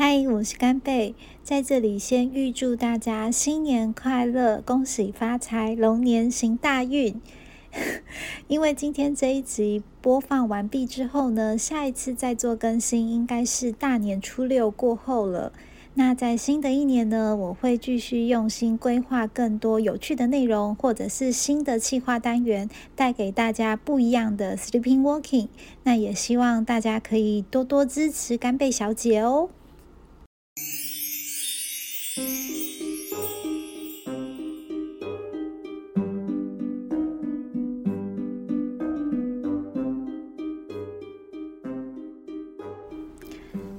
[0.00, 7.20] 嗨，我是干贝，在这里先预祝大家新年快乐，恭喜发财，龙年行大运。
[8.46, 15.52] 因为今天这一集播放完毕之后呢，下一次再做更新应该是大年初六过后了。
[15.94, 25.48] 那在新的一年呢，我会继续用心规划更多有趣的内容，或者是新的企划单元，带给大家不一样的 Sleeping Walking。
[25.82, 29.50] 那也希望大家可以多多支持干贝小姐哦。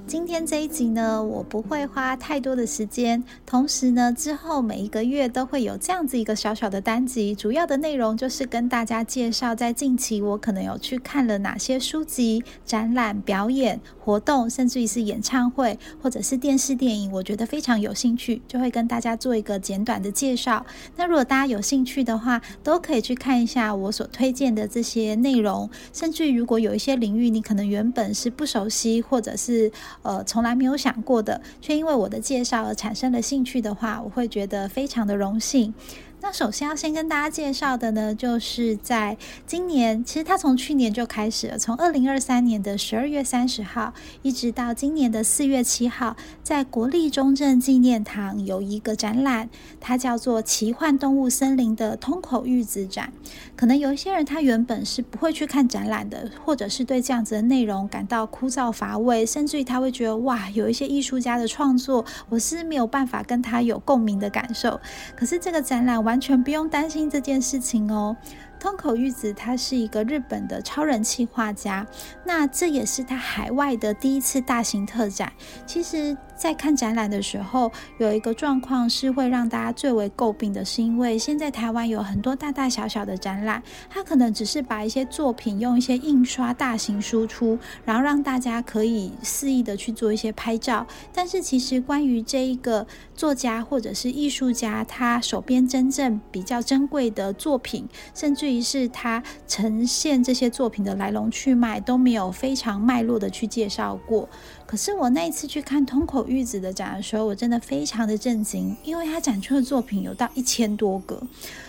[0.10, 3.24] 今天这一集呢，我不会花太多的时间。
[3.46, 20.66] 同时呢，之后每一个月都会有这样子一个小小的单集，主要的内容就是跟大家介绍在近期我可能有去看了哪些书籍、展览、表演、活动，甚至于是演唱会或者是电视电影，我觉得非常有兴趣，就会跟大家做一个简短的介绍。
[20.96, 25.70] 那如果大家有兴趣的话，都可以去看一下我所推荐的这些内容。
[25.94, 35.74] 甚至于如果有一些领域你可能原本是不熟悉，或者是呃，从来没有想过的，却因为我的介绍而产生了兴趣的话，我会觉得非常的荣幸。
[36.22, 39.18] 那首先要先跟大家介绍的呢，就是在
[39.48, 53.14] 今年，其实它从去年就开始了，从二零二三年的十二月三十号，一直到今年的四月七号，在国立中正纪念堂有一个展览，它叫做《奇幻动物森林的通口玉子展》。
[53.56, 64.80] 可能有一些人他原本是不会去看展览的，或者是对这样子的内容感到枯燥乏味，甚至于他会觉得哇，有一些艺术家的创作，我是没有办法跟他有共鸣的感受。
[65.16, 68.18] 可是这个展览完完全不用担心这件事情哦。
[68.60, 71.88] 通口玉子他是一个日本的超人气画家，
[72.26, 75.32] 那这也是他海外的第一次大型特展。
[75.66, 90.86] 其实，在看展览的时候，有一个状况是会让大家最为诟病的，是因为现在台湾有很多大大小小的展览，它可能只是把一些作品用一些印刷大型输出，然后让大家可以肆意的去做一些拍照。
[91.14, 104.28] 但是，其实关于这一个作家或者是艺术家，他手边真正比较珍贵的作品，甚至于是他呈现这些作品的来龙去脉都没有非常脉络的去介绍过。
[104.66, 111.22] 可是我那一次去看通口玉子的展的时候，我真的非常的震惊，因为他展出的作品有到一千多个，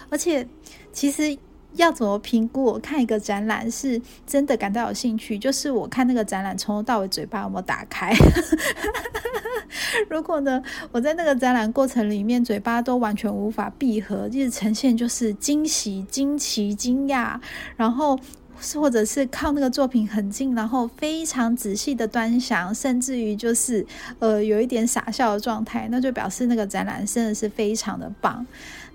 [0.09, 0.47] 而且
[0.93, 1.37] 其实。
[1.75, 5.39] 要怎么评估我看一个展览是真的感到有兴趣？
[5.39, 8.13] 就是我看那个展览从头到尾嘴巴有没有打开？
[10.09, 17.39] 如果呢，我在那个展览过程里面嘴巴都完全无法闭合，一直呈现就是惊喜、惊奇、惊讶，
[17.77, 18.19] 然后
[18.75, 23.85] 或者是靠那个作品很近，然后非常仔细的端详，甚至于就是
[24.19, 28.47] 呃有一点傻笑的状态，那就表示那个展览真的是非常的棒。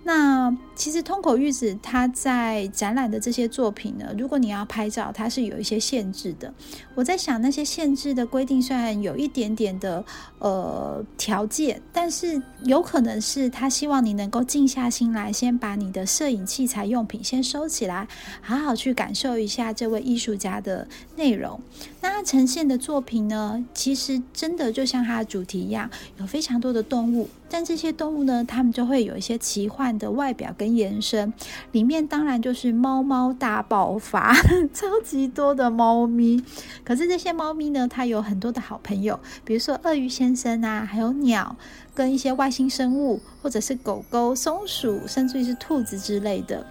[0.04, 6.54] 那其实通口玉子它在展览的这些作品呢，如果你要拍照，它是有一些限制的。
[6.94, 10.04] 我在想，那些限制的规定虽然有一点点的
[10.40, 18.08] 呃条件，但是有可能是他希望你能够静下心来，先把你的摄影器材用品先收起来，
[18.42, 21.60] 好好去感受一下这位艺术家的内容。
[22.02, 27.30] 那他呈现的作品呢，其实真的就像他的主题一样，有非常多的动物。
[27.48, 31.34] 但这些动物呢，它们就会有一些奇幻的外表跟延伸，
[31.72, 34.34] 里面当然就是猫猫大爆发，
[34.74, 36.44] 超级多的猫咪。
[36.84, 41.56] 可是这些猫咪呢，它有很多的好朋友，比如说鳄鱼先生啊，还有鸟，
[41.94, 46.66] 跟一些外星生物，或者是狗狗、松鼠，甚至于是兔子之类的。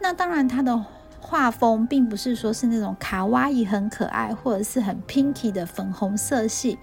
[0.00, 0.84] 那当然，它的
[1.20, 6.78] 画风并不是说是那种卡哇伊很可爱，或者是很 pinky 的粉红色系。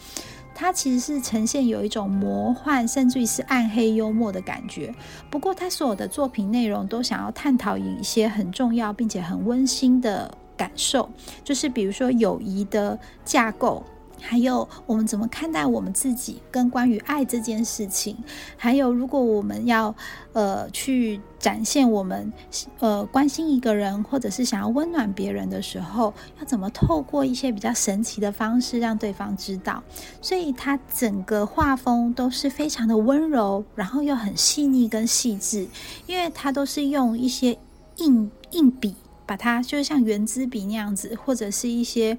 [0.56, 4.94] 它其实是呈现有一种魔幻，甚至于是暗黑幽默的感觉。
[5.30, 11.10] 不过，他所有的作品内容都想要探讨一些很重要并且很温馨的感受，
[11.44, 13.84] 就是比如说友谊的架构。
[14.26, 18.16] 还有我们怎么看待我们自己，跟关于爱这件事情，
[18.56, 19.94] 还有如果我们要
[20.32, 22.32] 呃去展现我们
[22.80, 29.84] 呃关心一个人，或者是想要温暖别人的时候，要怎么透过一些比较神奇的方式让对方知道？
[30.22, 35.68] 所以它整个画风都是非常的温柔，然后又很细腻跟细致，
[36.08, 37.60] 因为它都是用一些
[37.98, 38.96] 硬硬笔。
[39.26, 42.16] 把它就是像圆珠笔那样子，或者是一些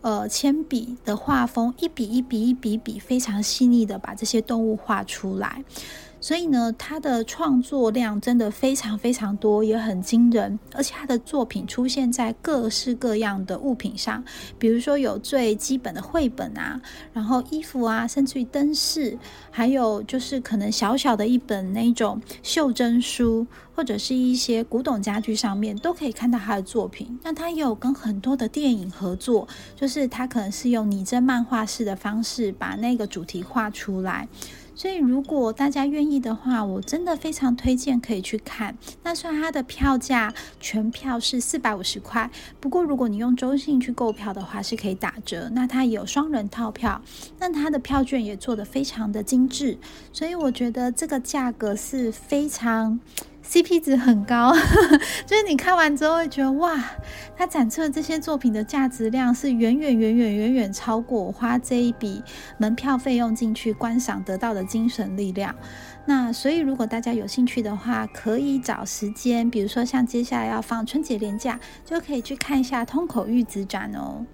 [0.00, 5.64] 呃铅笔的画风，一笔一笔一笔笔非常细腻的把这些动物画出来。
[6.26, 10.58] 所以呢，他的创作量真的非常非常多，也很惊人。
[10.74, 14.24] 而且他的作品出现在各式各样的物品上，
[14.58, 16.80] 比如说有最基本的绘本啊，
[17.12, 19.16] 然后衣服啊，甚至于灯饰，
[19.52, 23.46] 还有就是可能小小的一本那种袖珍书，
[23.76, 27.16] 或者是一些古董家具上面都可以看到他的作品。
[27.22, 29.46] 那他也有跟很多的电影合作，
[29.76, 34.26] 就是他可能是用拟真漫画式的方式把那个主题画出来。
[34.76, 38.76] 所以，如果大家愿意的话，我真的非常推荐可以去看。
[39.02, 42.30] 那虽然它的票价全票是四百五十块，
[42.60, 45.48] 不过如果你用中信去购票的话，是可以打折。
[45.52, 47.00] 那它有双人套票，
[47.38, 49.78] 那它的票券也做得非常的精致，
[50.12, 53.00] 所以我觉得这个价格是非常。
[53.48, 54.52] CP 值很高，
[55.24, 56.82] 就是你看完之后会觉得哇，
[57.36, 62.22] 他展出的这些作品的价值量是远远远远远远超过我花这一笔
[62.58, 65.54] 门票费用进去观赏得到的精神力量。
[66.04, 74.26] 那所以如果大家有兴趣的话，可以找时间，比如说像接下来要放春节连假，就可以去看一下通口玉子展哦。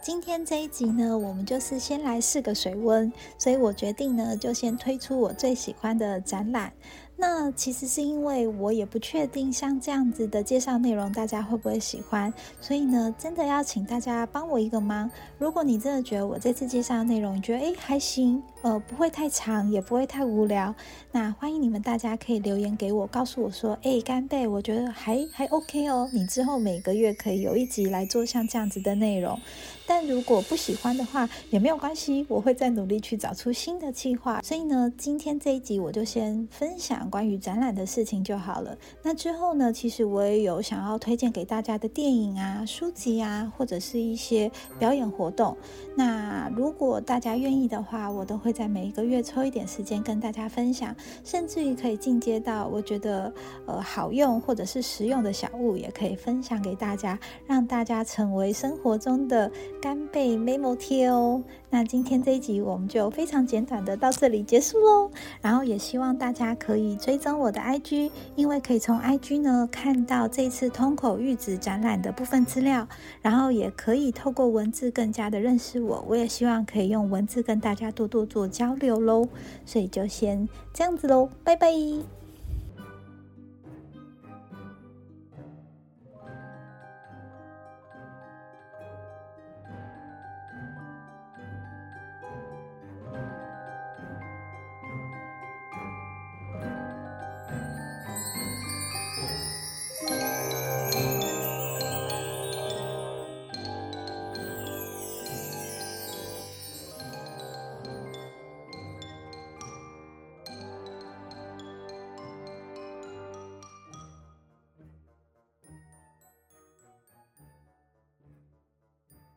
[0.00, 6.72] 今天这一集呢，我们就是先来试个水温，所以我决定呢，就先推出我最喜欢的展览。
[7.18, 15.10] 那其实是因为我也不确定像这样子的介绍内容大家会不会喜欢，所以呢，真的要请大家帮我一个忙。
[15.38, 20.74] 如果你真的觉得我这次介绍的内容你觉得诶还行，呃不会太长，也不会太无聊，
[21.10, 26.10] 那欢迎你们大家可以留言给我，告诉我说，诶干贝，我觉得还还 OK 哦。
[26.12, 29.40] 你之后每个月可以有一集来做像这样子的内容，
[29.86, 34.42] 但如果不喜欢的话也没有关系，我会再努力去找出新的计划。
[34.42, 37.05] 所以呢，今天这一集我就先分享。
[37.10, 38.76] 关于展览的事情就好了。
[39.02, 39.72] 那之后呢？
[39.76, 45.56] 其实我也有想要推荐给大家的电影啊、书籍啊，或者是一些表演活动。
[45.94, 53.32] 那如果大家愿意的话，我都会在每一个月抽一点时间跟大家分享，甚至于可以进阶到我觉得
[53.66, 61.42] 呃好用或者是实用的小物，也可以分享给大家，让大家成为生活中的干贝 memo 贴哦。
[61.68, 65.10] 那今天这一集我们就非常简短的到这里结束喽。
[65.42, 72.88] 然后也希望大家可以追踪我的 IG，因为可以从 IG 呢看到这次通口玉子展览的部分资料，
[73.22, 76.04] 然后也可以透过文字更加的认识我。
[76.08, 79.28] 我也希望可以用文字跟大家多多做交流喽，
[79.64, 82.15] 所以就先这样子喽，拜拜。